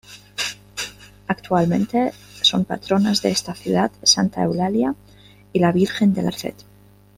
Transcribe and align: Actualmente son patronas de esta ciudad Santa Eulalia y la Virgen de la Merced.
Actualmente 1.27 2.11
son 2.41 2.65
patronas 2.65 3.21
de 3.21 3.29
esta 3.29 3.53
ciudad 3.53 3.91
Santa 4.01 4.41
Eulalia 4.41 4.95
y 5.53 5.59
la 5.59 5.71
Virgen 5.71 6.11
de 6.15 6.23
la 6.23 6.29
Merced. 6.31 6.55